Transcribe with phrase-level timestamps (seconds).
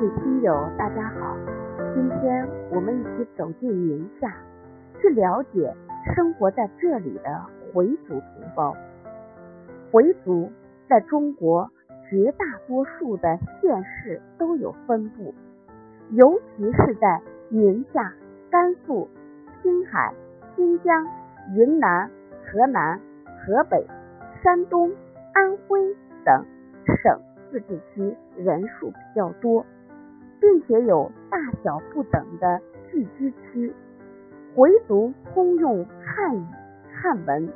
[0.00, 1.36] 各位听友，大家好，
[1.94, 4.34] 今天我们一起走进宁夏，
[4.98, 5.76] 去了解
[6.14, 8.74] 生活在这里的回族同胞。
[9.92, 10.50] 回族
[10.88, 11.70] 在中国
[12.08, 15.34] 绝大多数的县市都有分布，
[16.12, 17.20] 尤其是在
[17.50, 18.10] 宁夏、
[18.50, 19.06] 甘肃、
[19.62, 20.14] 青海、
[20.56, 21.06] 新疆、
[21.54, 22.10] 云南、
[22.46, 22.98] 河南、
[23.44, 23.86] 河北、
[24.42, 24.90] 山东、
[25.34, 25.94] 安徽
[26.24, 26.42] 等
[27.02, 29.66] 省自治区人数比较多，
[30.40, 33.72] 并且有大小不等的聚居区。
[34.54, 36.44] 回族通用汉语
[36.92, 37.48] 汉文，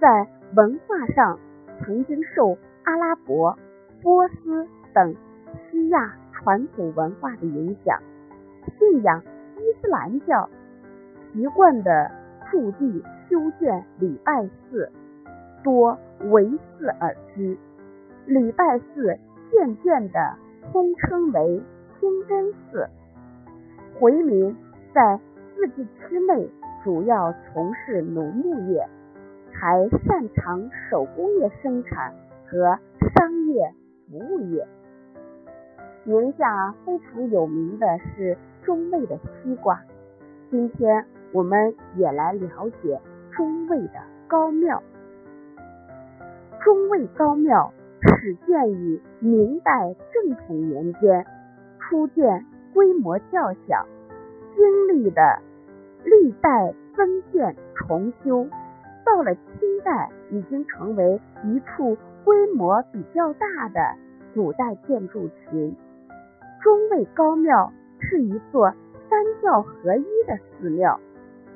[0.00, 0.26] 在
[0.56, 1.38] 文化上
[1.80, 3.56] 曾经受阿拉伯、
[4.02, 5.14] 波斯等
[5.70, 8.00] 西亚传统文化的影响，
[8.78, 9.22] 信仰
[9.56, 10.48] 伊斯兰教，
[11.32, 12.10] 习惯的
[12.50, 14.90] 驻地修建礼拜寺，
[15.62, 15.96] 多
[16.30, 17.56] 为寺而居。
[18.26, 19.18] 礼拜寺
[19.50, 20.34] 渐渐的
[20.72, 21.62] 通称为
[21.98, 22.88] 清真寺。
[23.98, 24.56] 回民
[24.94, 25.18] 在
[25.54, 26.48] 自治区内
[26.84, 28.86] 主要从事农牧业，
[29.52, 32.14] 还擅长手工业生产
[32.46, 32.78] 和
[33.14, 33.74] 商业
[34.08, 34.66] 服务业。
[36.04, 39.82] 宁夏非常有名的是中卫的西瓜，
[40.50, 43.00] 今天我们也来了解
[43.32, 44.82] 中卫的高庙。
[46.62, 47.72] 中卫高庙
[48.20, 51.26] 始建于明代正统年间，
[51.88, 52.44] 初建
[52.74, 53.86] 规模较小，
[54.54, 55.40] 经历的
[56.04, 58.46] 历代增建重修，
[59.06, 63.80] 到了清代已经成为一处规模比较大的
[64.34, 65.74] 古代建筑群。
[66.62, 68.70] 中卫高庙是一座
[69.08, 71.00] 三教合一的寺庙，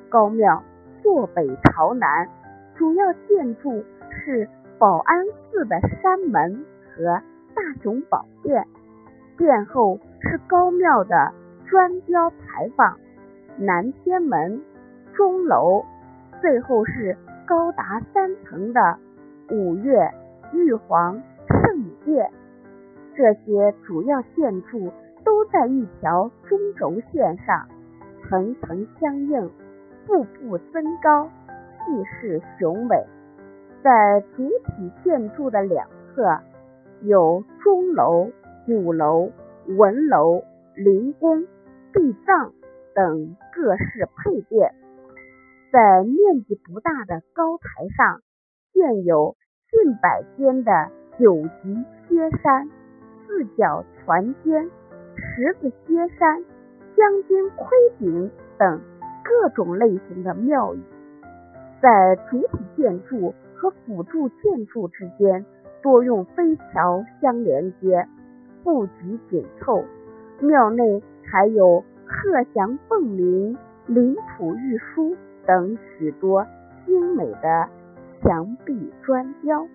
[0.09, 0.63] 高庙
[1.03, 2.27] 坐北朝南，
[2.75, 6.65] 主要建筑是保安寺的山门
[6.97, 7.21] 和
[7.55, 8.67] 大雄宝殿，
[9.43, 11.33] 殿后是高庙的
[11.67, 12.97] 砖雕牌坊、
[13.57, 14.63] 南天门、
[15.13, 15.85] 钟楼，
[16.41, 18.97] 最后是高达三层的
[19.51, 20.09] 五岳
[20.53, 22.31] 玉皇圣殿。
[23.17, 24.93] 这些主要建筑
[25.25, 27.67] 都在一条中轴线上，
[28.29, 29.51] 层层相应，
[30.07, 31.29] 步步增高，
[31.79, 33.05] 气势雄伟。
[33.83, 36.39] 在主体建筑的两侧
[37.01, 38.31] 有钟楼、
[38.67, 39.31] 鼓楼、
[39.67, 40.43] 文楼、
[40.75, 41.45] 灵宫、
[41.93, 42.53] 地藏
[42.95, 44.75] 等各式配殿。
[45.73, 48.21] 在面积不大的高台上，
[48.73, 49.37] 建有
[49.71, 51.75] 近百间的九级
[52.09, 52.69] 歇山。
[53.27, 54.71] 四角攒尖、
[55.17, 56.45] 十字歇山、
[56.95, 57.67] 将军盔
[57.99, 58.81] 顶等
[59.25, 60.83] 各种类型的庙宇，
[61.81, 65.47] 在主体建筑和辅助建筑之间
[65.83, 68.07] 多用飞桥相连接，
[68.65, 69.85] 布局紧凑。
[70.41, 73.57] 庙内还有鹤翔凤鸣、
[73.87, 76.47] 领土玉书等许多
[76.85, 77.69] 精美的
[78.21, 79.67] 墙壁砖雕。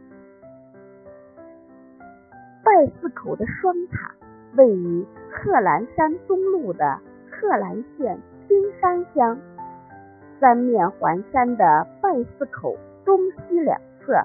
[2.63, 4.11] 拜寺口的双塔
[4.57, 6.99] 位于贺兰山东麓的
[7.31, 9.39] 贺兰县青山乡，
[10.39, 12.75] 三面环山的拜寺口
[13.05, 14.21] 东西两侧，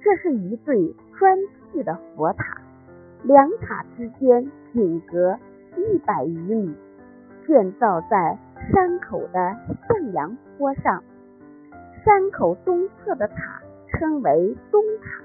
[0.00, 1.38] 这是一对砖
[1.72, 2.62] 砌的佛塔，
[3.24, 5.38] 两塔之间仅隔
[5.78, 6.74] 一百余米，
[7.46, 8.38] 建造在
[8.70, 9.56] 山口的
[9.88, 11.02] 向阳坡上。
[12.04, 15.24] 山口东侧的塔称为东塔。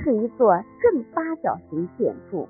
[0.00, 2.48] 是一座正八角形建筑，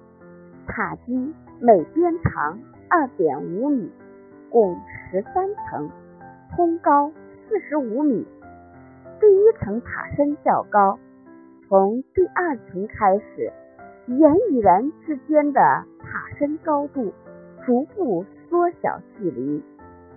[0.67, 3.91] 塔基每边长二点五米，
[4.51, 4.79] 共
[5.11, 5.91] 十三层，
[6.55, 7.11] 通高
[7.49, 8.25] 四十五米。
[9.19, 10.99] 第一层塔身较高，
[11.69, 13.53] 从第二层开始，
[14.09, 15.61] 人与人之间的
[16.01, 17.13] 塔身高度
[17.67, 19.63] 逐步缩小距离，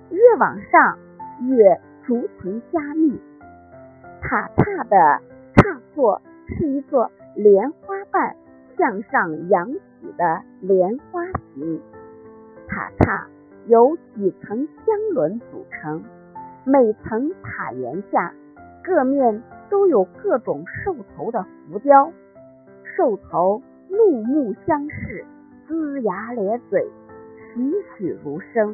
[0.10, 0.98] 越往上
[1.42, 3.20] 越逐层加密。
[4.22, 5.20] 塔刹的
[5.54, 7.12] 踏座是一座。
[7.34, 8.36] 莲花瓣
[8.78, 11.24] 向上扬起的莲花
[11.54, 11.82] 形
[12.68, 13.26] 塔刹
[13.68, 16.04] 由几层香轮组成，
[16.66, 18.34] 每层塔檐下
[18.84, 22.12] 各面都有各种兽头的浮雕，
[22.98, 23.62] 兽头
[23.92, 25.26] 怒目相视，
[25.68, 26.90] 龇牙咧嘴，
[27.54, 28.74] 栩栩如生。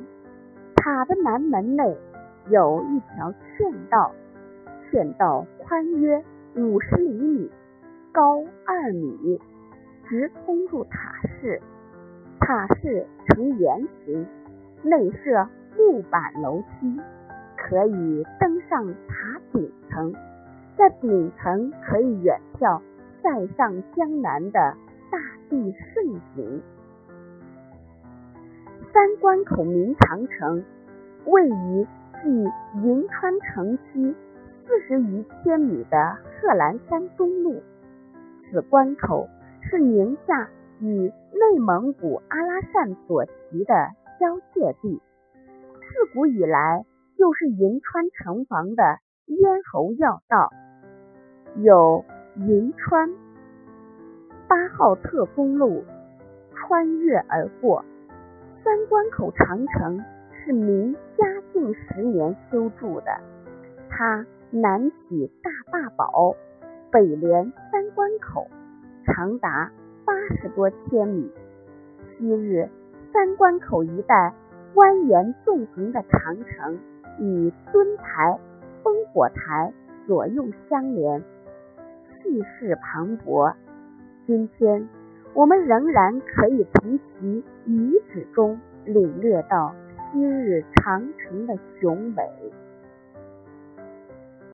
[0.75, 1.97] 塔的南门内
[2.51, 4.11] 有一条券道，
[4.91, 6.23] 券道宽约
[6.55, 7.49] 五十厘米。
[8.11, 9.41] 高二米，
[10.07, 11.59] 直通入塔室。
[12.39, 14.27] 塔室呈圆形，
[14.83, 17.01] 内设木板楼梯，
[17.57, 20.13] 可以登上塔顶层。
[20.77, 22.79] 在顶层可以远眺
[23.23, 24.75] 塞上江南的
[25.47, 26.61] 大地盛景。
[28.93, 30.63] 三关口明长城
[31.25, 31.87] 位于
[32.21, 32.29] 距
[32.83, 34.15] 银川城西
[34.65, 37.61] 四十余千米的贺兰山东麓，
[38.49, 39.27] 此关口
[39.61, 40.49] 是宁夏
[40.79, 43.73] 与内蒙古阿拉善所旗的
[44.19, 45.01] 交界地，
[45.81, 46.85] 自古以来
[47.17, 48.83] 就是银川城防的
[49.27, 50.51] 咽喉要道，
[51.57, 52.03] 有
[52.35, 53.09] 银川
[54.47, 55.83] 八号特公路
[56.55, 57.83] 穿越而过。
[58.63, 63.11] 三关口长城是明嘉靖十年修筑的，
[63.89, 66.35] 它南起大坝堡，
[66.91, 68.47] 北连三关口，
[69.05, 69.71] 长达
[70.05, 71.29] 八十多千米。
[72.17, 72.69] 昔日
[73.13, 74.33] 三关口一带
[74.75, 76.79] 蜿蜒纵横的长城
[77.19, 78.39] 与墩台、
[78.83, 79.73] 烽火台
[80.05, 81.21] 左右相连，
[82.23, 83.53] 气势磅礴。
[84.27, 84.87] 今天。
[85.37, 89.71] 我们仍然可以从其遗址中领略到
[90.11, 92.23] 昔日长城的雄伟。